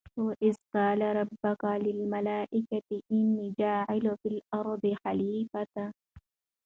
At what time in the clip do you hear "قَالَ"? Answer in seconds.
0.73-1.01